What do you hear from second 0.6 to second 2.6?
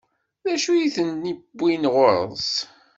i ten-iwwin ɣur-s?